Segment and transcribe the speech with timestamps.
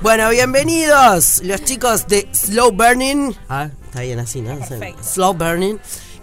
[0.00, 3.32] Bueno, bienvenidos los chicos de Slow Burning.
[3.48, 4.58] Ah, está bien así, ¿no?
[4.58, 5.02] Perfecto.
[5.02, 5.76] Slow Burning.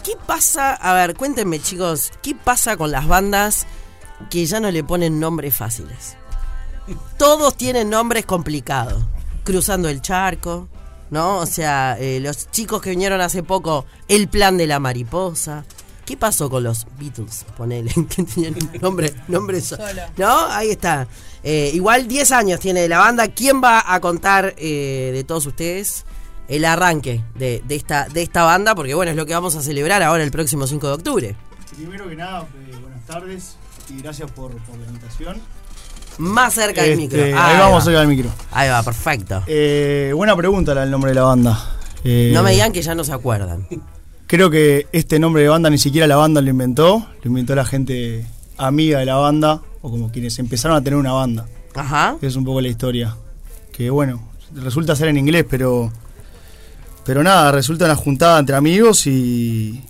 [0.04, 0.74] ¿Qué pasa?
[0.74, 3.66] A ver, cuéntenme chicos, ¿qué pasa con las bandas
[4.30, 6.16] que ya no le ponen nombres fáciles?
[7.18, 9.04] Todos tienen nombres complicados.
[9.44, 10.68] Cruzando el charco,
[11.10, 11.38] ¿no?
[11.38, 15.66] O sea, eh, los chicos que vinieron hace poco, El plan de la mariposa.
[16.06, 17.46] ¿Qué pasó con los Beatles?
[17.56, 19.84] Ponele, que tenían nombre, nombre Solo.
[20.18, 20.46] ¿No?
[20.48, 21.08] Ahí está.
[21.44, 23.28] Eh, igual 10 años tiene la banda.
[23.30, 26.06] ¿Quién va a contar eh, de todos ustedes
[26.48, 28.76] el arranque de, de esta, de esta banda?
[28.76, 31.36] Porque bueno, es lo que vamos a celebrar ahora el próximo 5 de octubre.
[31.76, 33.56] Primero que nada, eh, buenas tardes
[33.90, 35.38] y gracias por, por la invitación.
[36.18, 37.24] Más cerca del Este, micro.
[37.24, 37.86] ahí Ahí vamos va.
[37.86, 38.30] cerca del micro.
[38.52, 39.44] Ahí va, perfecto.
[40.16, 41.58] Buena pregunta la del nombre de la banda.
[42.04, 43.68] No me digan que ya no se acuerdan.
[44.28, 47.66] Creo que este nombre de banda ni siquiera la banda lo inventó, lo inventó la
[47.66, 48.26] gente
[48.58, 51.46] amiga de la banda o como quienes empezaron a tener una banda.
[51.76, 52.16] Ajá.
[52.22, 53.16] Es un poco la historia.
[53.72, 54.22] Que bueno,
[54.56, 55.92] resulta ser en inglés, pero
[57.06, 59.82] pero nada, resulta una juntada entre amigos y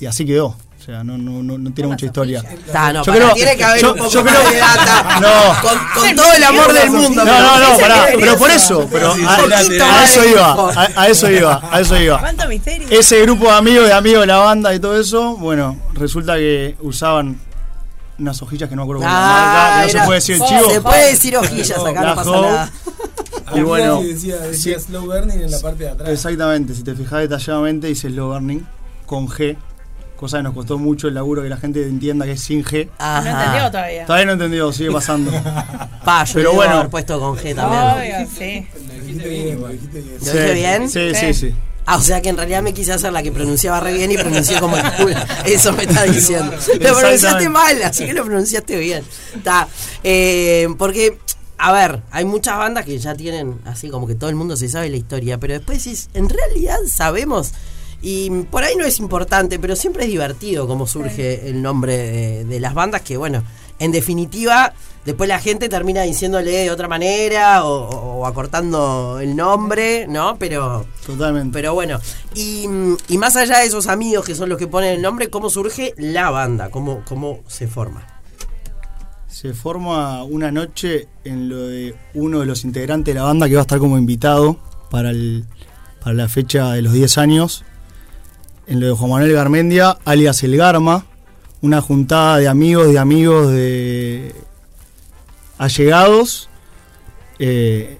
[0.00, 0.46] y así quedó.
[0.80, 2.40] O sea, no, no, no, no tiene mucha historia.
[2.40, 5.20] Está, no, Yo creo- tiene que haber yo- un poco yo más creo- de data.
[5.20, 5.68] No.
[5.68, 7.24] Con, con todo el amor del mundo.
[7.24, 8.88] No, pero no, no, pará, pero por eso.
[8.90, 12.18] pero a, eso iba, a, a eso iba, a eso iba.
[12.18, 12.88] ¿Cuánto misterio?
[12.90, 16.74] Ese grupo de amigos, de amigos de la banda y todo eso, bueno, resulta que
[16.80, 17.38] usaban
[18.22, 20.34] unas hojillas que no me acuerdo cómo Ah, marca, que no era- se puede decir
[20.36, 20.70] el Oh, chivo.
[20.70, 22.70] Se puede decir hojillas acá, La no pasa nada.
[23.54, 24.84] Y bueno, decía, decía sí.
[24.86, 26.08] slow burning en la parte de atrás.
[26.08, 28.60] Exactamente, si te fijas detalladamente dice slow burning
[29.04, 29.56] con G,
[30.16, 32.88] cosa que nos costó mucho el laburo que la gente entienda que es sin G.
[32.98, 33.70] No entendió Ajá.
[33.70, 34.06] todavía.
[34.06, 35.30] Todavía no entendido, sigue pasando.
[36.04, 36.74] Pa, yo Pero pero bueno.
[36.76, 37.82] haber puesto con G también.
[37.82, 38.66] Obvio, sí.
[38.86, 40.18] Lo dijiste bien, lo dijiste bien.
[40.18, 40.88] ¿Lo dije bien?
[40.90, 41.34] Sí, sí, Sí.
[41.34, 41.54] sí.
[41.84, 44.16] Ah, o sea que en realidad me quise hacer la que pronunciaba re bien y
[44.16, 45.16] pronuncié como el culo.
[45.44, 46.52] Eso me está diciendo.
[46.80, 49.04] Lo pronunciaste mal, así que lo pronunciaste bien.
[49.34, 49.68] Está.
[50.04, 51.18] Eh, porque,
[51.58, 54.68] a ver, hay muchas bandas que ya tienen así como que todo el mundo se
[54.68, 57.52] sabe la historia, pero después decís, en realidad sabemos.
[58.00, 62.44] Y por ahí no es importante, pero siempre es divertido cómo surge el nombre de,
[62.44, 63.44] de las bandas que, bueno,
[63.78, 64.74] en definitiva,
[65.04, 70.36] después la gente termina diciéndole de otra manera o, acortando el nombre, ¿no?
[70.38, 70.86] Pero...
[71.04, 71.52] Totalmente.
[71.52, 71.98] Pero bueno,
[72.34, 72.66] y,
[73.08, 75.94] y más allá de esos amigos que son los que ponen el nombre, ¿cómo surge
[75.96, 76.70] la banda?
[76.70, 78.06] ¿Cómo, cómo se forma?
[79.26, 83.54] Se forma una noche en lo de uno de los integrantes de la banda que
[83.54, 84.58] va a estar como invitado
[84.90, 85.46] para, el,
[86.00, 87.64] para la fecha de los 10 años.
[88.66, 91.06] En lo de Juan Manuel Garmendia, alias El Garma.
[91.60, 94.34] Una juntada de amigos, de amigos, de
[95.64, 96.48] allegados.
[97.38, 97.98] eh,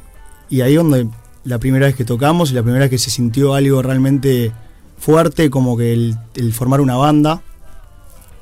[0.49, 1.09] y ahí donde
[1.45, 4.53] la primera vez que tocamos y la primera vez que se sintió algo realmente
[4.99, 7.43] fuerte, como que el, formar una banda.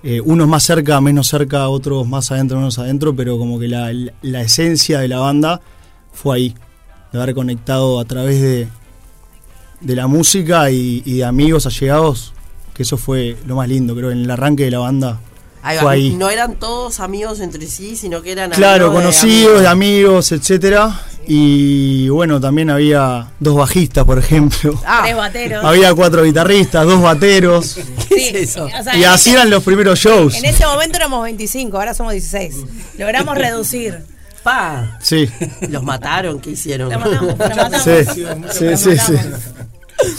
[0.02, 4.40] Eh, unos más cerca, menos cerca, otros más adentro, menos adentro, pero como que la
[4.40, 5.60] esencia de la banda
[6.12, 6.54] fue ahí,
[7.12, 8.68] de haber conectado a través de,
[9.80, 12.32] de la música y, y de amigos allegados,
[12.74, 15.20] que eso fue lo más lindo, creo, en el arranque de la banda.
[15.62, 16.10] Ahí va, Fue ahí.
[16.16, 21.00] No eran todos amigos entre sí, sino que eran Claro, amigos conocidos, de amigos, etcétera.
[21.26, 24.80] Y bueno, también había dos bajistas, por ejemplo.
[24.86, 25.64] Ah, Tres bateros.
[25.64, 27.74] Había cuatro guitarristas, dos bateros.
[28.08, 28.64] ¿qué Sí, es eso?
[28.64, 30.34] o sea, Y así eran los primeros shows.
[30.34, 32.56] En ese momento éramos 25, ahora somos 16.
[32.98, 33.98] Logramos reducir.
[34.42, 35.28] Pa, Sí,
[35.68, 36.88] los mataron, ¿qué hicieron?
[36.90, 37.82] Los matamos, los matamos.
[37.82, 38.22] sí, sí,
[38.64, 39.12] Los sí, sí.
[39.12, 39.40] matamos.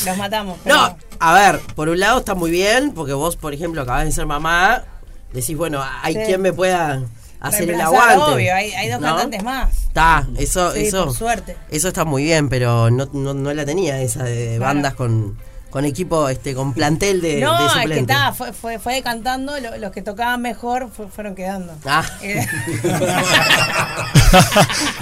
[0.06, 0.58] Los matamos.
[0.64, 4.06] pero- No, a ver, por un lado está muy bien, porque vos, por ejemplo, acabas
[4.06, 4.84] de ser mamá,
[5.34, 6.20] decís, bueno, hay Sí.
[6.26, 7.04] quien me pueda
[7.40, 8.16] hacer el aguante.
[8.36, 9.08] Obvio, hay, hay dos ¿no?
[9.08, 9.76] cantantes más.
[9.84, 11.06] Está, eso, Sí, eso.
[11.06, 11.58] por suerte.
[11.70, 14.62] Eso está muy bien, pero no, no, no la tenía esa de Claro.
[14.74, 15.38] bandas con,
[15.72, 19.60] con equipo, este, con plantel de, no, de es que estaba, fue, fue, fue decantando,
[19.60, 21.74] lo- los que tocaban mejor fu- fueron quedando.
[21.86, 22.04] Ah.
[22.22, 22.46] Eh,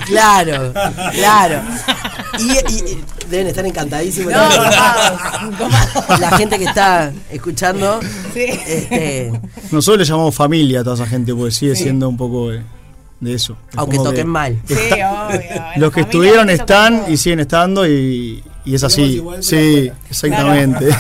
[0.06, 0.74] claro,
[1.14, 1.62] claro.
[2.40, 4.34] Y, y- deben estar encantadísimos.
[4.34, 5.22] no, copados,
[5.58, 6.20] copados.
[6.20, 8.00] La gente que está escuchando.
[8.34, 8.44] Sí.
[8.46, 9.32] Este,
[9.72, 12.62] Nosotros le llamamos familia a toda esa gente, porque sigue siendo un poco de,
[13.20, 13.58] de eso.
[13.72, 14.60] Es aunque toquen que mal.
[14.68, 15.40] Sí, obvio.
[15.78, 19.22] Los que estuvieron están y siguen estando y, y es así.
[19.42, 20.88] Sí, exactamente.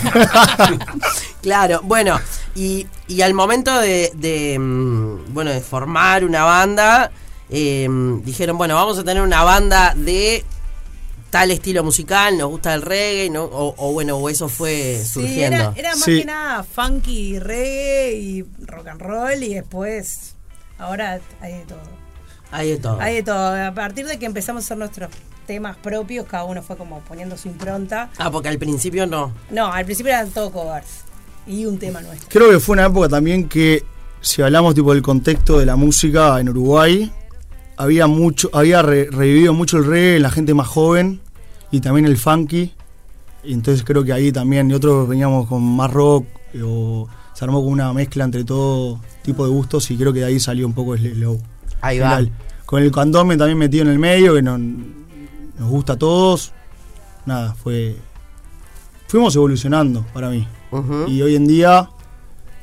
[1.42, 2.20] Claro, bueno,
[2.54, 7.12] y, y al momento de, de, mm, bueno, de formar una banda,
[7.50, 7.88] eh,
[8.26, 10.44] dijeron, bueno, vamos a tener una banda de
[11.30, 13.44] tal estilo musical, nos gusta el reggae, ¿no?
[13.46, 15.56] o, o bueno, o eso fue Sí, surgiendo.
[15.58, 16.20] era, era más Sí.
[16.20, 20.36] que nada funky, reggae y rock and roll y después,
[20.78, 21.80] ahora hay de todo.
[22.52, 23.00] Hay de todo.
[23.00, 23.66] Hay de todo.
[23.68, 25.10] A partir de que empezamos a hacer nuestros
[25.50, 28.12] temas propios, cada uno fue como poniendo su impronta.
[28.20, 29.32] Ah, porque al principio no.
[29.50, 30.86] No, al principio eran todo covers
[31.48, 32.30] y un tema nuestro.
[32.30, 33.84] Creo que fue una época también que,
[34.22, 37.12] si hablamos tipo del contexto de la música en Uruguay,
[37.78, 41.20] había mucho, había re- revivido mucho el reggae en la gente más joven
[41.72, 42.72] y también el funky.
[43.44, 47.44] Y entonces creo que ahí también, y otros veníamos con más rock, eh, o se
[47.44, 50.68] armó con una mezcla entre todo tipo de gustos y creo que de ahí salió
[50.68, 51.42] un poco el slow.
[51.82, 52.22] Ahí va.
[52.68, 54.60] Con el candome también metido en el medio, que nos,
[55.60, 56.54] nos gusta a todos.
[57.26, 57.98] Nada, fue.
[59.08, 60.48] Fuimos evolucionando para mí.
[61.08, 61.90] Y hoy en día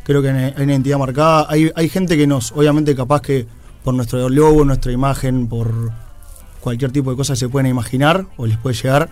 [0.05, 1.47] creo que hay una identidad marcada.
[1.49, 3.47] Hay, hay gente que nos, obviamente capaz que
[3.85, 5.93] por nuestro logo, nuestra imagen, por
[6.61, 9.11] cualquier tipo de cosa que se pueden imaginar o les puede llegar,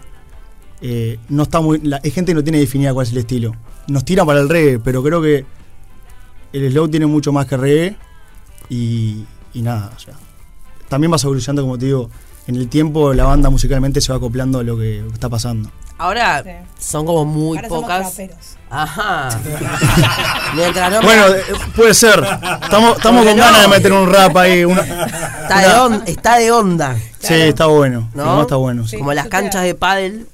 [0.80, 1.80] eh, no está muy.
[1.80, 3.52] La, hay gente que no tiene definida cuál es el estilo.
[3.88, 5.44] Nos tira para el reggae, pero creo que
[6.52, 7.96] el slow tiene mucho más que reggae
[8.68, 10.14] y, y nada, o sea.
[10.88, 12.10] También vas evolucionando, como te digo,
[12.46, 15.70] en el tiempo la banda musicalmente se va acoplando a lo que está pasando.
[15.96, 16.50] Ahora Sí.
[16.78, 18.18] son como muy Ahora pocas.
[18.68, 19.28] Ajá.
[20.54, 21.42] Mientras no me- Bueno, eh,
[21.76, 22.18] puede ser.
[22.62, 23.44] Estamos, estamos con no.
[23.44, 24.64] ganas de meter un rap ahí.
[24.64, 26.96] una- está, de on- está de onda.
[27.20, 28.10] Sí, está bueno.
[28.14, 28.24] ¿No?
[28.24, 28.86] No, está bueno.
[28.86, 28.98] sí.
[28.98, 30.26] Como las canchas de pádel.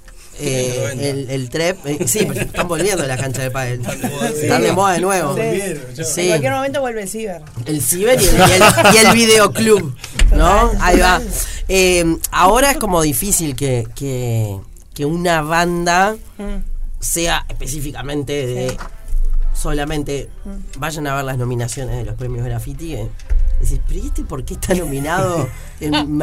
[0.43, 3.83] eh, el, el trep, eh, sí, pero están volviendo las canchas de pádel.
[3.85, 5.37] Están de moda de nuevo.
[5.37, 5.75] Sí.
[6.03, 6.21] Sí.
[6.23, 7.43] En cualquier momento vuelve el ciber.
[7.67, 9.95] El ciber y el, y el- y el videoclub,
[10.35, 10.71] ¿no?
[10.81, 11.21] Ahí va.
[11.73, 14.59] Eh, ahora es como difícil que, que,
[14.93, 16.63] que una banda Mm.
[16.99, 18.77] sea específicamente de
[19.55, 20.29] solamente
[20.79, 22.95] vayan a ver las nominaciones de los premios graffiti.
[22.95, 23.09] eh.
[23.61, 25.47] Decís, pero ¿y este por qué está nominado
[25.81, 26.19] en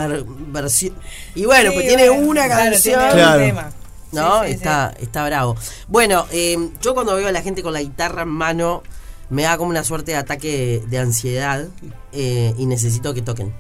[0.52, 0.96] versión?
[1.36, 3.00] Y bueno, Sí, pues tiene bueno, una claro, canción.
[3.00, 3.40] tiene un Claro.
[3.40, 3.70] tema.
[4.12, 4.42] ¿No?
[4.42, 5.56] Sí, sí, está, está bravo.
[5.88, 8.82] Bueno, eh, yo cuando veo a la gente con la guitarra en mano,
[9.30, 11.68] me da como una suerte de ataque de ansiedad
[12.14, 13.54] eh, y necesito que toquen.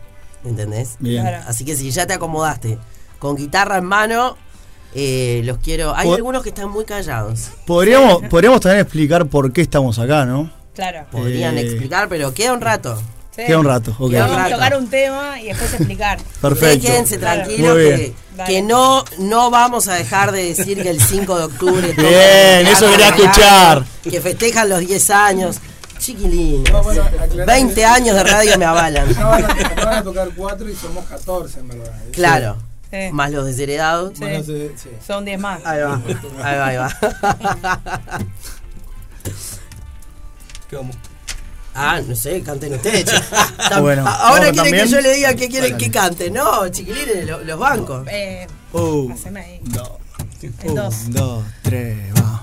[0.47, 0.95] ¿Entendés?
[0.99, 1.21] Bien.
[1.23, 1.43] Claro.
[1.47, 2.77] Así que si ya te acomodaste
[3.19, 4.37] con guitarra en mano,
[4.95, 5.95] eh, los quiero.
[5.95, 7.49] Hay Po- algunos que están muy callados.
[7.65, 10.49] Podríamos, podríamos también explicar por qué estamos acá, ¿no?
[10.73, 11.05] Claro.
[11.11, 11.61] Podrían Eh.
[11.61, 12.97] explicar, pero queda un rato.
[13.35, 13.43] Sí.
[13.45, 14.09] Queda un rato, ok.
[14.09, 14.55] Queda un Vamos a rato.
[14.55, 16.17] tocar un tema y después explicar.
[16.41, 16.87] Perfecto.
[16.87, 17.43] quédense Claro.
[17.43, 18.13] tranquilos Muy que,
[18.47, 21.93] que no, no vamos a dejar de decir que el 5 de octubre.
[21.95, 23.83] Bien, eso quería escuchar.
[24.03, 25.57] Que festejan los 10 años.
[26.07, 26.71] Chiquilines.
[26.71, 29.13] No, bueno, aclarar 20 que- años de radio me avalan.
[29.13, 31.93] No van, a, no van a tocar cuatro y somos 14 en verdad.
[32.13, 32.57] Claro.
[32.89, 32.97] Sí.
[33.11, 34.13] Más los desheredados.
[34.13, 34.19] Sí.
[34.21, 34.89] Bueno, sí, sí.
[35.05, 35.59] Son 10 más.
[35.65, 36.01] Ahí va,
[36.43, 36.97] ahí va, ahí va.
[40.69, 40.95] ¿Qué vamos?
[41.75, 43.05] Ah, no sé, canten ustedes.
[43.81, 44.83] Bueno, Ahora ¿vamos quieren también?
[44.85, 46.31] que yo le diga qué quieren que cante.
[46.31, 48.07] No, chiquilines, lo- los bancos.
[48.09, 49.59] Eh, Uh, haceme ahí.
[49.63, 49.91] dos,
[50.63, 52.41] un, dos, tres, va.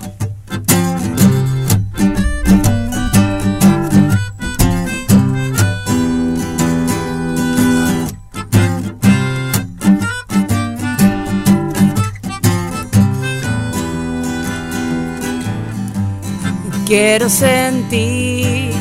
[16.85, 18.71] Quiero sentir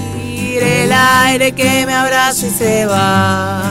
[0.63, 3.63] el aire que me abraza y se va.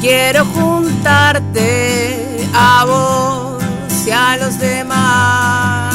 [0.00, 3.62] Quiero juntarte a vos
[4.06, 5.94] y a los demás.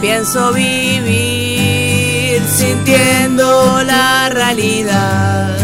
[0.00, 5.58] Pienso vivir sintiendo la realidad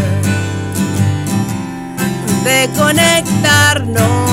[2.45, 4.30] de conectarnos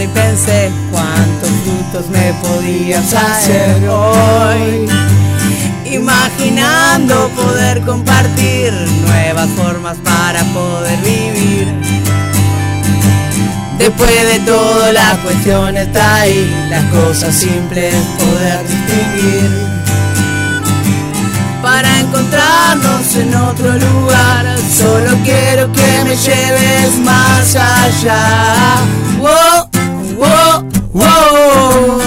[0.00, 4.88] y pensé cuántos frutos me podías hacer hoy.
[5.84, 8.72] Imaginando poder compartir
[9.06, 11.68] nuevas formas para poder vivir.
[13.78, 19.72] Después de todo la cuestión está ahí, las cosas simples poder distinguir.
[21.60, 28.76] Para encontrarnos en otro lugar, solo quiero que me lleves más allá.
[29.18, 29.71] Wow,
[30.92, 31.98] wow,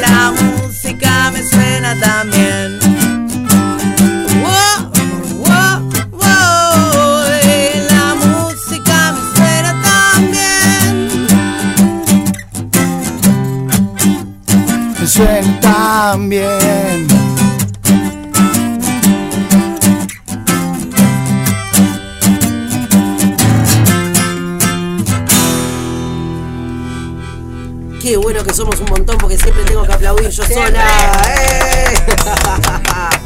[0.00, 2.78] la música me suena también.
[4.42, 4.90] Wow,
[5.38, 5.80] wow,
[6.12, 7.24] wow,
[7.90, 11.26] la música me suena también.
[15.00, 16.28] Me suena tan
[28.08, 31.22] Qué bueno que somos un montón porque siempre tengo que aplaudir yo sola.
[31.28, 31.94] ¡Eh!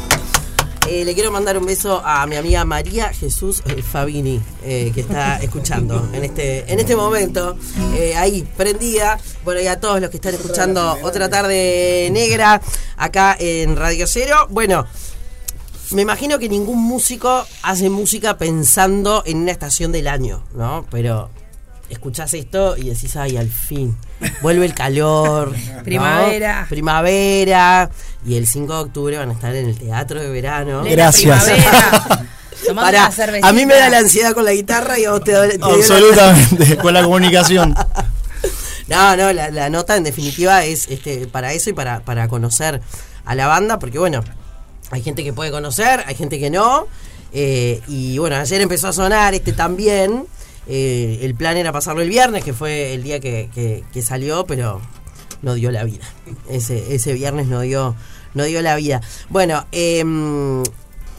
[0.85, 4.99] Eh, le quiero mandar un beso a mi amiga María Jesús eh, Fabini, eh, que
[4.99, 7.57] está escuchando en este, en este momento,
[8.17, 9.17] ahí prendida.
[9.45, 12.61] Bueno, y a todos los que están escuchando otra tarde negra
[12.97, 14.47] acá en Radio Cero.
[14.49, 14.85] Bueno,
[15.91, 20.85] me imagino que ningún músico hace música pensando en una estación del año, ¿no?
[20.91, 21.29] Pero
[21.93, 23.95] escuchás esto y decís, ay, al fin,
[24.41, 25.51] vuelve el calor.
[25.75, 25.83] ¿no?
[25.83, 26.65] Primavera.
[26.69, 27.89] Primavera.
[28.25, 30.83] Y el 5 de octubre van a estar en el Teatro de Verano.
[30.83, 31.45] Gracias.
[33.11, 33.47] cervecita.
[33.47, 35.57] a mí me da la ansiedad con la guitarra y a vos te, da- te
[35.57, 37.75] dio la- Absolutamente, con la comunicación.
[38.87, 42.81] No, no, la, la nota en definitiva es este para eso y para, para conocer
[43.23, 44.21] a la banda, porque bueno,
[44.91, 46.85] hay gente que puede conocer, hay gente que no.
[47.31, 50.25] eh, y bueno, ayer empezó a sonar este también.
[50.67, 54.81] Eh, el plan era pasarlo el viernes, que fue el día que, que- salió, pero
[55.41, 56.05] no dio la vida.
[56.49, 57.95] Ese, ese viernes no dio,
[58.33, 59.01] no dio la vida.
[59.29, 60.63] Bueno, em,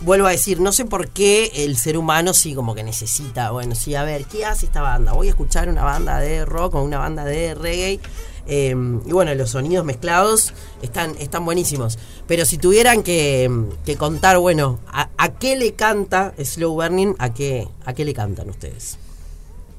[0.01, 3.75] vuelvo a decir, no sé por qué el ser humano sí como que necesita, bueno,
[3.75, 5.13] sí, a ver, ¿qué hace esta banda?
[5.13, 8.01] Voy a escuchar una banda de rock o una banda de reggae.
[8.47, 8.71] eh,
[9.07, 11.99] y bueno, los sonidos mezclados están, están buenísimos.
[12.27, 13.51] Pero si tuvieran que,
[13.87, 17.15] que contar, bueno, a, a qué le canta Slow Burning?
[17.19, 18.99] ¿A qué, ¿A qué le cantan ustedes?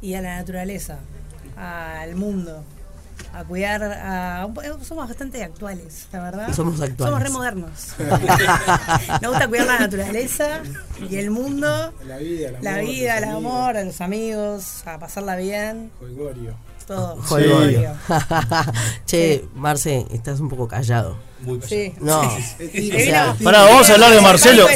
[0.05, 0.99] Y a la naturaleza,
[1.57, 2.63] al mundo,
[3.33, 3.81] a cuidar.
[3.83, 6.53] A, un po- somos bastante actuales, la verdad.
[6.53, 6.97] Somos actuales.
[7.11, 7.95] Somos re modernos.
[9.21, 10.61] Nos gusta cuidar la naturaleza
[11.09, 12.63] y el mundo, La vida, el amor.
[12.63, 16.53] la vida, los el amigos, amor, a los amigos, a pasarla bien, Jolgorio.
[16.85, 17.17] Todo.
[17.23, 17.91] Jolgorio.
[19.05, 21.17] che, Marce, estás un poco callado.
[21.41, 21.67] Muy callado.
[21.69, 21.93] Sí.
[21.99, 22.23] No.
[22.59, 22.97] Y tímido.
[22.97, 24.67] vino- Pará, vamos a hablar de Marcelo.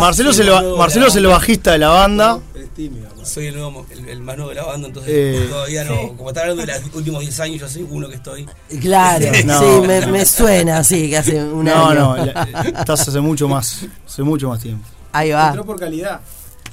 [0.00, 2.38] Marcelo es el, Marcelo es el bajista de la banda.
[2.54, 3.08] Es tímido.
[3.16, 3.24] ¿no?
[3.26, 5.46] Soy el, nuevo, el, el más nuevo de la banda, entonces Eh.
[5.50, 6.16] todavía no.
[6.16, 8.46] Como está hablando de los últimos 10 años, yo soy uno que estoy.
[8.80, 9.58] Claro, No.
[9.60, 12.16] sí, me, me suena así, que hace un No, año.
[12.16, 14.86] no, la- estás hace mucho más, hace mucho más tiempo.
[15.12, 15.48] Ahí va.
[15.48, 16.20] Entró por calidad.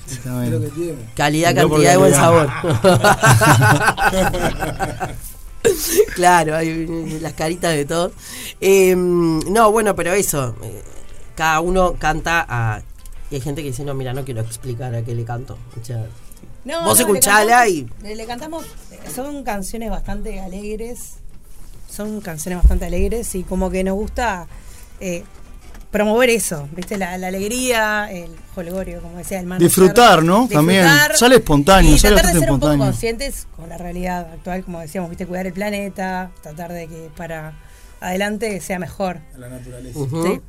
[0.07, 0.95] Es lo que tiene.
[1.15, 2.49] Calidad, cantidad y buen sabor.
[6.15, 8.11] claro, hay las caritas de todos.
[8.61, 10.55] Eh, no, bueno, pero eso.
[10.63, 10.81] eh,
[11.35, 12.81] cada uno canta a.
[13.31, 15.57] Y hay gente que dice, no, mira, no quiero explicar a qué le canto.
[15.81, 16.05] O sea,
[16.65, 18.65] No, Vos no, escuchala le cantamos- Le, le cantamos,
[19.13, 21.15] son canciones bastante alegres,
[21.89, 24.47] son canciones bastante alegres y como que nos gusta
[24.99, 25.23] eh,
[25.93, 26.97] promover eso, ¿viste?
[26.97, 29.67] La, la alegría, el jolgorio, como decía el manager.
[29.67, 30.49] Disfrutar, ¿no?
[30.51, 30.85] También.
[31.15, 32.85] Sale espontáneo, y sale tratar de ser un poco espontáneo.
[32.91, 35.25] conscientes con la realidad actual, como decíamos, ¿viste?
[35.25, 37.53] Cuidar el planeta, tratar de que para
[38.01, 39.19] adelante sea mejor.
[39.33, 39.99] A la naturaleza.
[40.25, 40.41] Sí.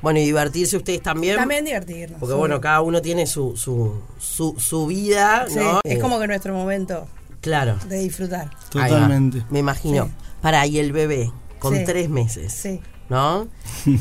[0.00, 1.36] Bueno, y divertirse ustedes también.
[1.36, 2.20] También divertirnos.
[2.20, 5.80] Porque bueno, cada uno tiene su, su, su, su vida, Sí, ¿no?
[5.84, 7.06] es Eh, como que nuestro momento
[7.40, 7.76] Claro.
[7.88, 8.48] de disfrutar.
[8.70, 9.42] Totalmente.
[9.50, 10.04] Me imagino.
[10.06, 10.10] Sí.
[10.40, 11.84] Para, y el bebé, con Sí.
[11.84, 12.52] tres meses.
[12.52, 12.80] Sí.
[13.08, 13.48] ¿No?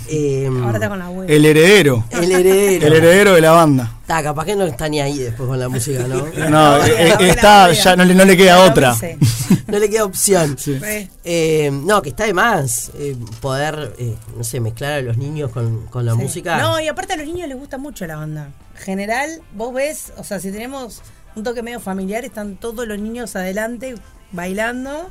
[0.07, 1.33] Eh, Ahora está con la abuela.
[1.33, 2.05] El heredero.
[2.12, 2.88] el heredero.
[2.88, 3.98] El heredero de la banda.
[4.01, 6.25] Está, capaz que no está ni ahí después con la música, ¿no?
[6.50, 8.95] No, eh, eh, está, ya no, le- no le queda otra.
[9.67, 10.55] No le queda opción.
[10.57, 10.79] Sí.
[11.25, 15.51] Eh, no, que está de más eh, poder, eh, no sé, mezclar a los niños
[15.51, 16.17] con, con la Sí.
[16.19, 16.57] música.
[16.60, 18.51] No, y aparte a los niños les gusta mucho la banda.
[18.75, 21.01] General, vos ves, o sea, si tenemos
[21.36, 23.95] un toque medio familiar, están todos los niños adelante
[24.31, 25.10] bailando,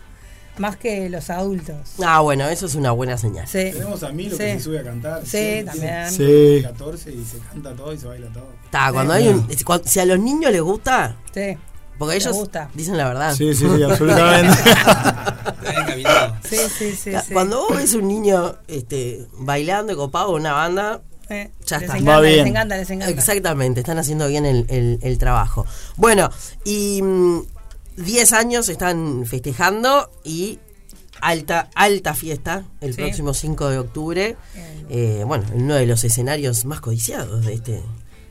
[0.58, 1.76] más que los adultos.
[2.04, 3.46] Ah, bueno, eso es una buena señal.
[3.48, 3.70] Sí.
[3.72, 4.38] Tenemos a Milo Sí.
[4.38, 5.22] que se sube a cantar.
[5.26, 6.10] Sí, también.
[6.10, 6.60] Sí.
[6.62, 8.48] 14 y se canta todo y se baila todo.
[8.64, 11.56] Está, cuando hay un, cuando- si a los niños les gusta, Sí.
[11.98, 12.68] porque Les ellos gusta.
[12.74, 13.34] dicen la verdad.
[13.34, 14.58] Sí, sí, sí, absolutamente.
[16.48, 17.10] Sí, sí, sí.
[17.32, 21.84] Cuando vos ves un niño este, bailando y copado con una banda, Eh, Ya les
[21.86, 21.96] está.
[21.98, 22.36] encanta, Va bien.
[22.38, 23.10] les encanta, les encanta.
[23.14, 25.64] Exactamente, están haciendo bien el, el- el trabajo.
[25.96, 26.28] Bueno,
[26.64, 27.42] y mm,
[27.96, 30.58] 10 años están festejando y
[31.20, 33.02] alta, alta fiesta el Sí.
[33.02, 34.36] próximo 5 de octubre.
[34.88, 37.72] Eh, bueno, en uno de los escenarios más codiciados de, este,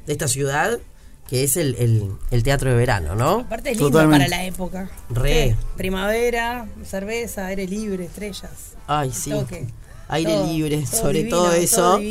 [0.05, 0.79] de esta ciudad,
[1.27, 3.39] que es el, el- el Teatro de Verano, ¿no?
[3.41, 4.25] Aparte es lindo Totalmente.
[4.25, 4.89] para la época.
[5.09, 5.51] Re.
[5.51, 5.65] Sí.
[5.77, 8.75] Primavera, cerveza, aire libre, estrellas.
[8.87, 9.29] Ay, sí.
[9.31, 9.67] Toque.
[10.09, 11.75] Aire Todo, libre, todo sobre divino, todo eso.
[11.77, 12.01] todo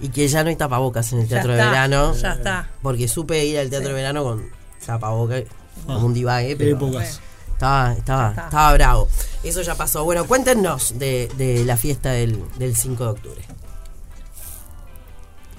[0.00, 2.14] y que ya no hay tapabocas en el Ya Teatro de está, Verano.
[2.16, 2.70] ya está.
[2.82, 4.48] Porque supe ir al Teatro de Verano con
[4.84, 5.44] tapabocas,
[5.86, 7.20] como un divague, Qué pero épocas.
[7.52, 9.08] estaba, estaba, estaba bravo.
[9.42, 10.04] Eso ya pasó.
[10.04, 13.42] Bueno, cuéntenos de, de la fiesta del, del 5 de octubre.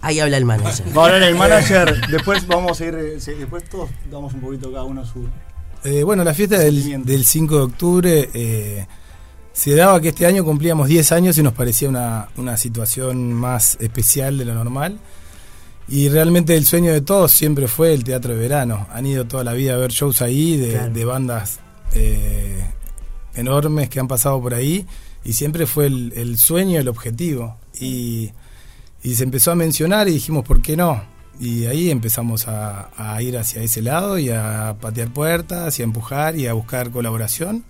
[0.01, 0.85] Ahí habla el manager.
[0.95, 2.07] Va a hablar el manager.
[2.09, 2.93] Después vamos a ir.
[2.95, 5.27] eh, Después todos damos un poquito cada uno su.
[5.83, 8.85] Eh, bueno, la fiesta del, del 5 de octubre eh,
[9.53, 13.77] se daba que este año cumplíamos 10 años y nos parecía una, una situación más
[13.79, 14.99] especial de lo normal.
[15.87, 18.87] Y realmente el sueño de todos siempre fue el teatro de verano.
[18.91, 20.93] Han ido toda la vida a ver shows ahí de, Claro.
[20.93, 21.59] de bandas
[21.93, 22.65] eh,
[23.35, 24.85] enormes que han pasado por ahí.
[25.23, 27.57] y siempre fue el, el sueño, el objetivo.
[27.79, 28.31] Y,
[29.03, 31.03] y se empezó a mencionar y dijimos, ¿por qué no?
[31.39, 35.85] Y ahí empezamos a, a ir hacia ese lado y a patear puertas y a
[35.85, 37.63] empujar y a buscar colaboración.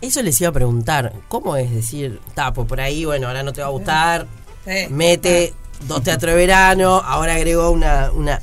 [0.00, 1.12] Eso les iba a preguntar.
[1.28, 4.26] ¿Cómo es decir, tapo por ahí, bueno, ahora no te va a gustar,
[4.64, 4.86] Sí.
[4.90, 5.52] mete
[5.86, 8.40] dos teatros de verano, ahora agregó una, una,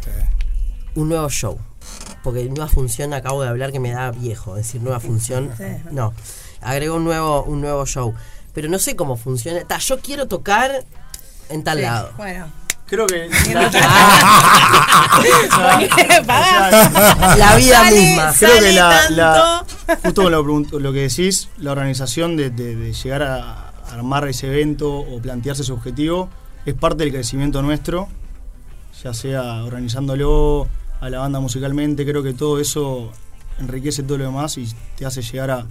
[0.95, 1.57] un nuevo show?
[2.23, 5.51] Porque nueva función acabo de hablar que me da viejo, decir nueva función.
[5.91, 6.13] No,
[6.61, 8.13] agregó un nuevo, un nuevo show.
[8.53, 9.61] Pero no sé cómo funciona.
[9.65, 10.83] Ta, yo quiero tocar
[11.49, 12.11] en tal Sí, lado.
[12.17, 12.47] Bueno.
[12.85, 13.29] Creo que.
[17.37, 18.33] La vida Sale, misma.
[18.37, 19.65] creo que la, la-
[20.03, 20.43] justo con lo,
[20.79, 25.61] lo que decís, la organización de, de- de llegar a armar ese evento o plantearse
[25.63, 26.29] ese objetivo
[26.65, 28.07] es parte del crecimiento nuestro,
[29.03, 30.67] ya sea organizándolo
[30.99, 33.11] a la banda musicalmente, creo que todo eso
[33.59, 35.65] enriquece todo lo demás y te hace llegar a...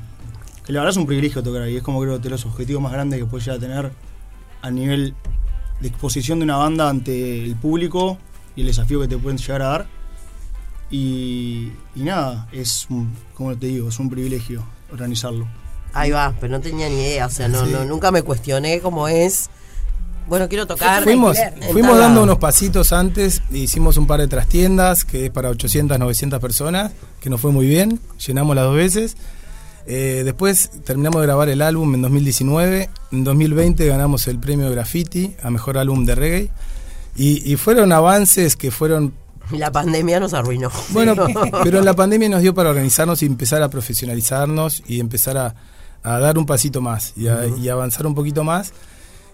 [0.64, 2.92] Que la verdad es un privilegio tocar ahí, es como creo que los objetivos más
[2.92, 3.92] grandes que puedes llegar a tener
[4.62, 5.14] a nivel
[5.80, 8.18] de exposición de una banda ante el público
[8.56, 9.86] y el desafío que te pueden llegar a dar.
[10.90, 15.46] Y, y nada, es, un- como te digo, es un privilegio organizarlo.
[15.92, 17.26] Ahí va, pero no tenía ni idea.
[17.26, 17.72] O sea, no, Sí.
[17.72, 19.50] no, nunca me cuestioné cómo es.
[20.30, 21.02] Bueno, quiero tocar.
[21.02, 21.36] Fuimos,
[21.72, 26.40] fuimos dando unos pasitos antes, hicimos un par de trastiendas, que es para 800, 900
[26.40, 29.16] personas, que nos fue muy bien, llenamos las dos veces.
[29.86, 35.34] Eh, después terminamos de grabar el álbum en 2019, en 2020 ganamos el premio Graffiti
[35.42, 36.50] a Mejor Álbum de Reggae,
[37.16, 39.12] y, y fueron avances que fueron
[39.50, 40.70] La pandemia nos arruinó.
[40.90, 41.14] bueno,
[41.64, 45.54] pero la pandemia nos dio para organizarnos y empezar a profesionalizarnos y empezar a,
[46.04, 48.72] a dar un pasito más y, a- y avanzar un poquito más.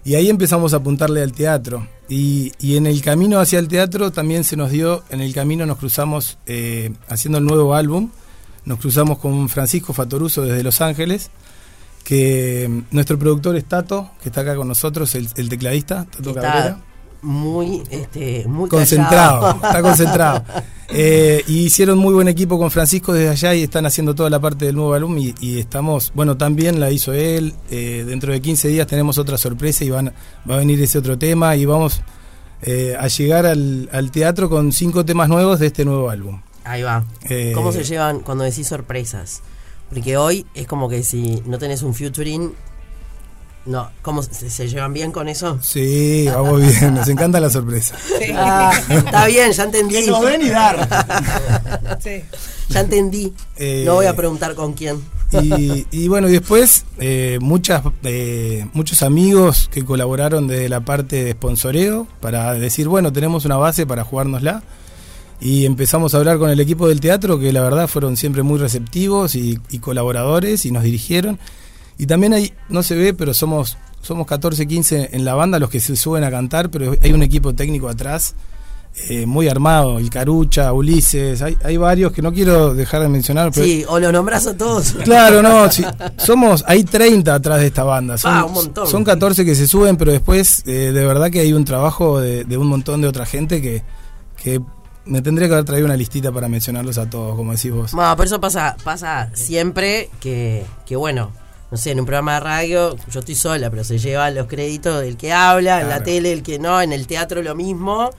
[0.03, 1.87] Y ahí empezamos a apuntarle al teatro.
[2.09, 5.65] Y, y en el camino hacia el teatro también se nos dio, en el camino
[5.65, 8.11] nos cruzamos eh, haciendo el nuevo álbum,
[8.63, 11.29] nos cruzamos con Francisco Fatoruso desde Los Ángeles,
[12.05, 16.33] que mm, nuestro productor es Tato, que está acá con nosotros, el, el tecladista, Tato
[16.33, 16.86] Cabrera
[17.21, 19.67] muy, este, muy concentrado, callado.
[19.67, 20.43] está concentrado.
[20.89, 24.39] Eh, y hicieron muy buen equipo con Francisco desde allá y están haciendo toda la
[24.39, 28.41] parte del nuevo álbum y, y estamos, bueno, también la hizo él, eh, dentro de
[28.41, 30.13] 15 días tenemos otra sorpresa y van,
[30.49, 32.01] va a venir ese otro tema y vamos
[32.61, 36.41] eh, a llegar al, al teatro con cinco temas nuevos de este nuevo álbum.
[36.63, 37.03] Ahí va.
[37.53, 39.41] ¿Cómo se llevan cuando decís sorpresas?
[39.89, 42.53] Porque hoy es como que si no tenés un featuring,
[43.67, 45.59] no, ¿cómo se, se llevan bien con eso?
[45.61, 47.95] Sí, vamos bien, nos encanta la sorpresa.
[48.19, 48.31] Sí.
[48.33, 49.97] Ah, está bien, ya entendí.
[49.97, 51.97] y dar.
[52.01, 52.21] Sí.
[52.69, 53.33] Ya entendí.
[53.57, 55.01] Eh, no voy a preguntar con quién.
[55.31, 61.23] Y, y bueno, y después eh, muchas, eh, muchos amigos que colaboraron desde la parte
[61.23, 64.63] de sponsoreo para decir, bueno, tenemos una base para jugárnosla.
[65.39, 68.57] Y empezamos a hablar con el equipo del teatro, que la verdad fueron siempre muy
[68.57, 71.39] receptivos y, y colaboradores y nos dirigieron.
[71.97, 75.69] Y también hay, no se ve, pero somos, somos 14, 15 en la banda los
[75.69, 78.35] que se suben a cantar, pero hay un equipo técnico atrás
[79.09, 83.51] eh, muy armado, el Carucha, Ulises, hay, hay varios que no quiero dejar de mencionar,
[83.53, 84.93] pero Sí, o lo nombras a todos.
[85.03, 85.83] Claro, no, sí,
[86.17, 88.87] somos, hay 30 atrás de esta banda, son, Ah, un montón.
[88.87, 92.43] son 14 que se suben, pero después eh, de verdad que hay un trabajo de,
[92.43, 93.83] de un montón de otra gente que,
[94.41, 94.61] que
[95.05, 97.93] me tendría que haber traído una listita para mencionarlos a todos, como decís vos.
[97.93, 101.31] No, pero eso pasa, pasa siempre que, que, bueno,
[101.71, 105.01] no sé, en un programa de radio yo estoy sola, pero se lleva los créditos
[105.01, 108.09] del que habla, en la tele el que no, en el teatro lo mismo.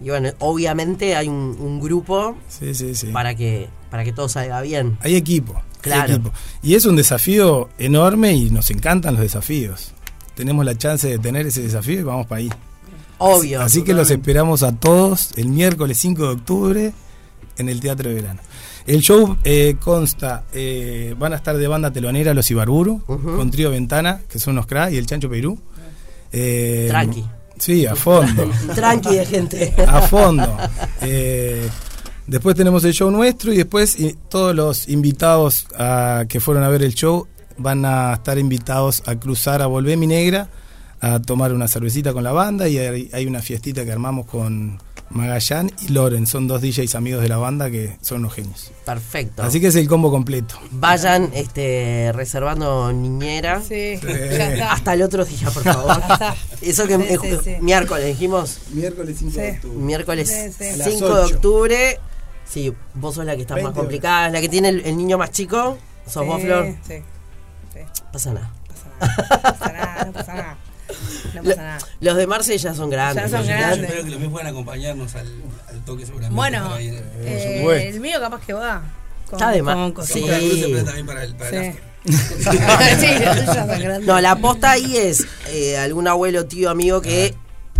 [0.00, 3.06] Y bueno, obviamente hay un, un grupo Sí, sí, sí.
[3.08, 4.98] para que para que todo salga bien.
[5.02, 6.12] Hay equipo, hay Claro.
[6.14, 6.32] equipo.
[6.62, 9.92] Y es un desafío enorme y nos encantan los desafíos.
[10.34, 12.50] Tenemos la chance de tener ese desafío y vamos para ahí.
[13.18, 13.60] Obvio.
[13.60, 16.92] Así que los esperamos a todos el miércoles 5 de octubre
[17.56, 18.40] en el Teatro de Verano.
[18.86, 23.70] El show eh, consta, eh, van a estar de banda telonera los Ibarburu, con Trío
[23.70, 25.58] Ventana, que son unos cra, y el Chancho Perú.
[26.32, 27.24] Eh, Tranqui.
[27.58, 28.50] Sí, a fondo.
[28.74, 29.74] Tranqui de gente.
[29.86, 30.54] a fondo.
[31.00, 31.68] Eh,
[32.26, 36.68] después tenemos el show nuestro y después y todos los invitados a- que fueron a
[36.68, 40.48] ver el show van a estar invitados a cruzar a Volvé Mi Negra
[41.00, 44.78] a tomar una cervecita con la banda y hay, hay una fiestita que armamos con
[45.10, 48.72] Magallán y Loren, son dos DJs amigos de la banda que son unos genios.
[48.84, 49.42] Perfecto.
[49.42, 50.58] Así que es el combo completo.
[50.72, 53.62] Vayan este, reservando niñera.
[53.62, 54.00] Sí.
[54.68, 56.02] Hasta el otro día, por favor.
[56.62, 57.56] Eso que Sí, sí, sí.
[57.60, 58.58] miércoles dijimos.
[58.70, 59.68] Miércoles 5 de Sí.
[59.68, 60.70] Miércoles Sí, sí.
[60.70, 62.00] A las 5 de octubre.
[62.44, 65.16] Sí, vos sos la que está más 20 complicada, la que tiene el, el niño
[65.16, 65.78] más chico.
[66.06, 66.74] ¿Sos vos, Flor?
[66.86, 66.94] Sí,
[67.72, 67.80] sí.
[68.12, 68.50] Pasa nada.
[69.00, 69.06] No
[69.42, 70.58] pasa nada, no pasa nada.
[71.34, 71.78] No pasa nada.
[72.00, 73.24] Los de Marce ya son grandes.
[73.24, 73.80] Ya son los Yo grandes.
[73.88, 75.32] espero que los míos puedan acompañarnos al,
[75.68, 76.34] al toque seguramente.
[76.36, 78.82] Bueno, ir, eh, el mío capaz que va.
[79.30, 79.92] Con, Está de más.
[79.92, 80.22] con Sí.
[80.22, 81.78] Otra cosa, pero también para el, para el Sí.
[83.46, 84.00] sangrando.
[84.12, 87.34] No, la posta ahí es eh, algún abuelo, tío, amigo que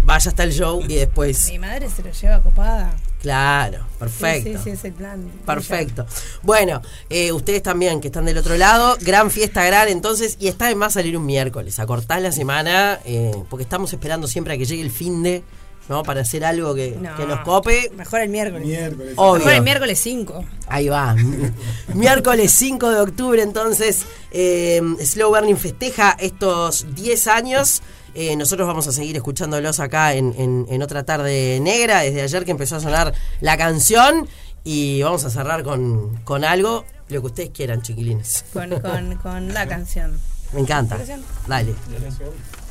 [0.04, 1.48] vaya hasta el show y después.
[1.50, 2.94] Mi madre se lo lleva copada.
[3.24, 4.58] Claro, perfecto.
[4.58, 5.26] Sí, sí, es el plan.
[5.46, 6.04] Perfecto.
[6.42, 10.68] Bueno, eh, ustedes también que están del otro lado, gran fiesta, gran entonces, y está
[10.68, 14.58] de más salir un miércoles, a cortar la semana, eh, porque estamos esperando siempre a
[14.58, 15.42] que llegue el fin de,
[15.88, 16.02] ¿no?
[16.02, 17.90] Para hacer algo que, No, que nos cope.
[17.96, 18.66] Mejor el miércoles.
[18.66, 19.14] Miércoles.
[19.16, 19.38] Obvio.
[19.38, 20.44] Mejor el miércoles 5.
[20.66, 21.16] Ahí va.
[21.94, 27.80] Miércoles 5 de octubre, entonces, eh, Slow Burning festeja estos 10 años.
[28.14, 32.44] Eh, nosotros vamos a seguir escuchándolos acá en, en- en otra tarde negra, desde ayer
[32.44, 34.28] que empezó a sonar la canción.
[34.62, 38.44] Y vamos a cerrar con, con algo, lo que ustedes quieran, chiquilines.
[38.52, 40.18] Con, con, con la canción.
[40.52, 40.96] Me encanta.
[40.96, 41.22] Canción.
[41.46, 41.74] Dale.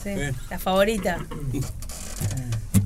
[0.03, 0.10] Sí,
[0.49, 1.19] la favorita.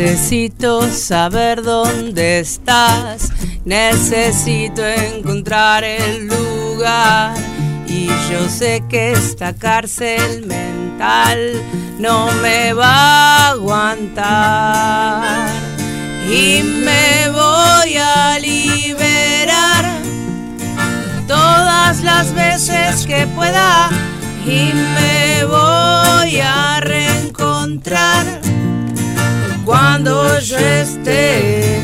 [0.00, 3.30] Necesito saber dónde estás,
[3.66, 7.34] necesito encontrar el lugar.
[7.86, 11.52] Y yo sé que esta cárcel mental
[11.98, 14.70] no me va a aguantar.
[16.26, 19.84] Y me voy a liberar
[21.28, 23.90] todas las veces que pueda.
[24.46, 28.40] Y me voy a reencontrar
[29.70, 31.80] cuando yo esté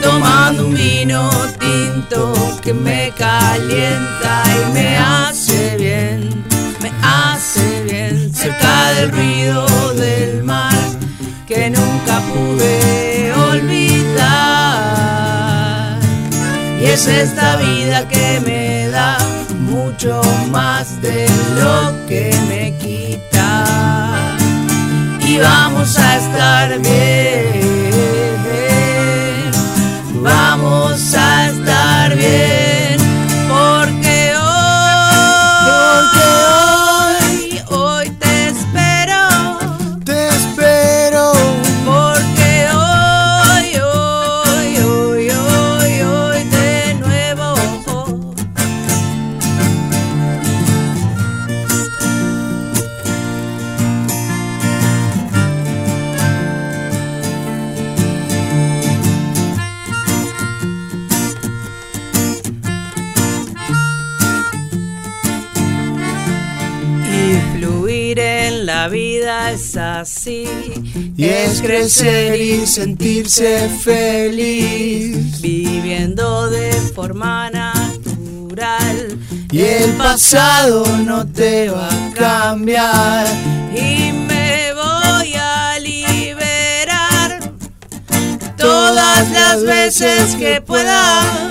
[0.00, 6.44] tomando un vino tinto que me calienta y me hace bien,
[6.80, 10.78] me hace bien cerca del ruido del mar
[11.44, 14.28] que nunca pude olvidar.
[16.80, 19.18] Y es esta vida que me da
[19.58, 23.03] mucho más de lo que me quita
[25.26, 27.13] y vamos a estar bien.
[70.00, 70.46] Así.
[71.16, 75.40] Y es crecer y sentirse feliz.
[75.40, 79.18] Viviendo de forma natural.
[79.50, 83.26] Y el pasado no te va a cambiar.
[83.72, 87.52] Y me voy a liberar
[88.56, 91.43] Todas las veces que pueda.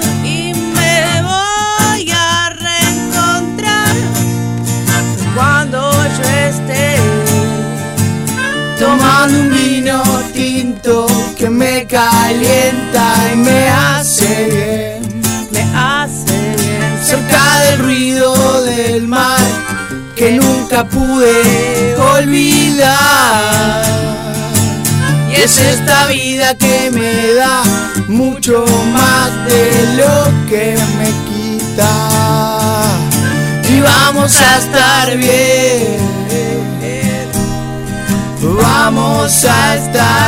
[11.37, 15.21] Que me calienta y me hace bien.
[15.51, 19.39] me hace bien Cerca del ruido del mar
[20.15, 23.83] que nunca pude olvidar.
[25.31, 27.63] Y es esta vida que me da
[28.07, 31.91] mucho más de lo que me quita.
[33.69, 36.13] Y vamos a estar bien.
[38.43, 40.22] Vamos a estar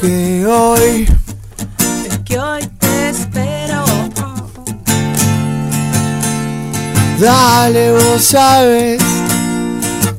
[0.00, 1.08] que hoy,
[2.08, 3.84] es que hoy te espero.
[7.18, 9.02] Dale, vos sabes,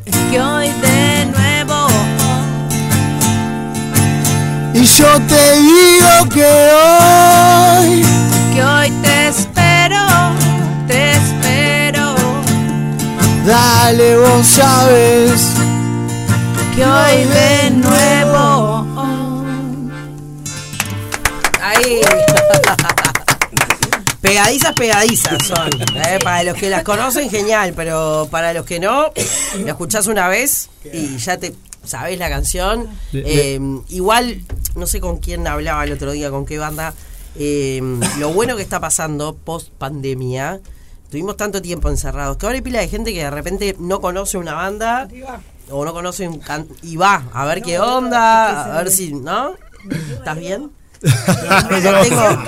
[0.05, 1.87] es que hoy de nuevo.
[4.73, 8.05] Y yo te digo que hoy,
[8.53, 10.05] que hoy te espero,
[10.87, 12.15] te espero.
[13.45, 15.41] Dale, vos sabes,
[16.75, 17.74] que hoy ven
[24.25, 25.69] Pegadizas, pegadizas son.
[25.95, 26.19] ¿eh?
[26.23, 29.11] Para los que las conocen, genial, pero para los que no,
[29.63, 32.87] la escuchás una vez y ya te sabés la canción.
[33.13, 33.59] Eh,
[33.89, 34.41] igual,
[34.75, 36.93] no sé con quién hablaba el otro día, con qué banda.
[37.37, 37.81] eh,
[38.17, 40.59] lo bueno que está pasando post pandemia.
[41.11, 44.37] Tuvimos tanto tiempo encerrados que ahora hay pila de gente que de repente no conoce
[44.37, 45.07] una banda
[45.69, 49.53] o no conoce un can- y va a ver qué onda, a ver si, ¿no?
[50.17, 50.71] ¿Estás bien?
[51.05, 52.43] No tengo,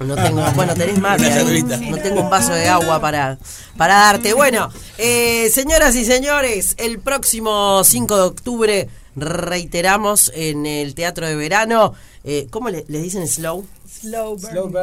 [0.00, 1.44] no tengo, bueno, tenés mate Una ahí.
[1.44, 1.76] cervita.
[1.76, 3.38] No tengo un vaso de agua para,
[3.76, 4.32] para darte.
[4.34, 11.34] Bueno, eh, señoras y señores, el próximo 5 de octubre reiteramos en el Teatro de
[11.36, 11.94] Verano.
[12.24, 13.66] Eh, ¿Cómo le, les dicen slow?
[14.00, 14.38] Slow.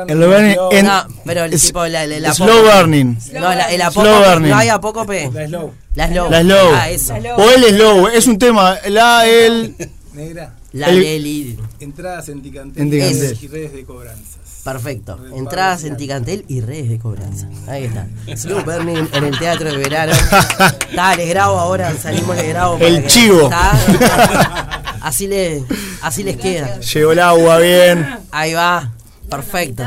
[0.08, 3.16] El burning Slow- en- No, pero el es- tipo, la, el Slow burning.
[3.34, 4.50] No, la- el Slow burning.
[4.50, 5.32] No hay apócope.
[5.34, 5.74] La slow.
[5.96, 6.30] La slow.
[6.30, 6.72] La slow.
[6.76, 7.14] Ah, eso.
[7.38, 8.08] O el slow.
[8.10, 8.78] Es un tema.
[8.88, 9.76] La, el.
[10.14, 10.54] Negra.
[10.74, 11.58] La El-.
[11.80, 12.84] Entradas en Ticantel.
[12.84, 13.38] En Ticantel.
[13.42, 14.38] Y redes de cobranzas.
[14.68, 15.18] Perfecto.
[15.34, 17.48] Entradas en Ticantel y redes de cobranza.
[17.70, 18.06] Ahí está.
[18.36, 20.12] Slow Burning en el Teatro de Verano.
[20.90, 22.74] Está, les grabo ahora, salimos, les grabo.
[22.74, 23.44] para El que- chivo.
[23.44, 24.82] Está.
[25.02, 25.64] Así, le,
[26.02, 26.82] así les queda.
[26.82, 28.18] Llegó el agua bien.
[28.30, 28.92] Ahí va.
[29.30, 29.84] Perfecto.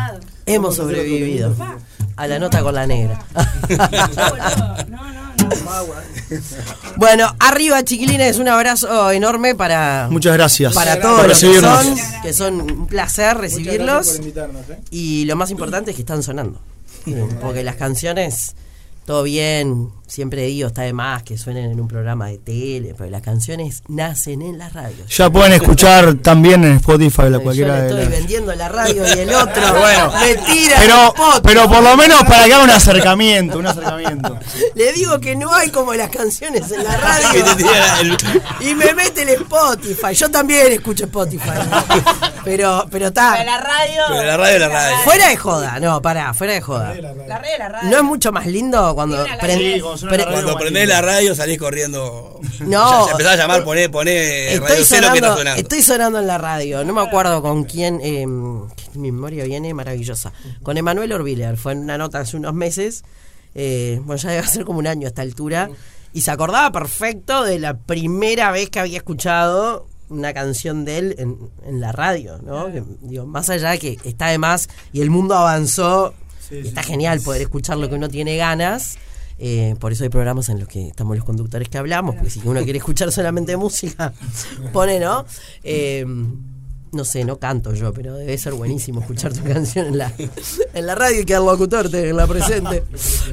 [0.46, 1.54] Hemos sobrevivido.
[2.16, 3.20] A la nota con la negra.
[6.96, 10.74] Bueno, arriba chiquilines, un abrazo enorme para, Muchas gracias.
[10.74, 14.08] para todos los que son, que son un placer recibirlos.
[14.08, 14.78] por invitarnos, ¿eh?
[14.90, 16.60] Y lo más importante es que están sonando.
[17.40, 18.54] Porque las canciones,
[19.06, 23.08] todo bien, siempre digo, está de más que suenen en un programa de tele, pero
[23.10, 25.08] las canciones nacen en las radios.
[25.16, 28.68] Ya pueden escuchar también en Spotify la Yo cualquiera le de estoy las- vendiendo la
[28.68, 31.40] radio y el otro Bueno, me tira el Pero, spot.
[31.44, 34.38] pero por lo menos para que haga un acercamiento, un acercamiento.
[34.74, 37.44] Le digo que no hay como las canciones en la radio.
[38.60, 40.14] Y me mete el Spotify.
[40.14, 41.50] Yo también escucho Spotify.
[42.44, 43.42] Pero, pero está.
[43.44, 44.02] La radio.
[44.08, 44.96] Pero la radio la radio.
[45.04, 46.94] Fuera de joda, no, pará, fuera de joda.
[46.94, 47.90] La radio, la radio.
[47.90, 50.42] ¿No es mucho más lindo cuando prend- Sí, cuando suena la pre- radio.
[50.44, 52.40] Cuando prendés la radio salís corriendo.
[52.60, 52.70] No.
[53.00, 55.60] Ya, ya empezás a llamar, poné, poné Estoy radio cero que está sonando, sonando.
[55.62, 60.32] estoy sonando en la radio, no me acuerdo con quién, eh, mi memoria viene maravillosa.
[60.62, 63.04] Con Emanuel Orbiler, fue en una nota hace unos meses,
[63.54, 65.70] eh, bueno, ya debe ser como un año a esta altura,
[66.12, 71.14] y se acordaba perfecto de la primera vez que había escuchado una canción de él
[71.18, 72.66] en, en la radio, ¿no?
[72.72, 76.14] Que, digo, más allá de que está de más y el mundo avanzó,
[76.50, 78.98] está genial poder escuchar lo que uno tiene ganas.
[79.42, 82.40] Eh, por eso hay programas en los que estamos los conductores que hablamos, porque si
[82.44, 84.12] uno quiere escuchar solamente música,
[84.72, 85.24] pone, ¿no?
[85.64, 86.04] Eh,
[86.92, 90.12] no sé, no canto yo, pero debe ser buenísimo escuchar tu canción en la,
[90.74, 92.84] en la radio y que el locutor te la presente.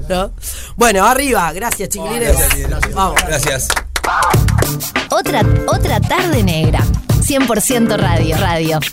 [0.07, 0.31] ¿no?
[0.77, 2.37] Bueno, arriba, gracias chiquilines.
[2.93, 3.19] Vamos.
[3.27, 3.67] Gracias.
[5.09, 6.85] Otra, otra tarde negra.
[7.21, 8.37] 100% radio.
[8.37, 8.79] Radio.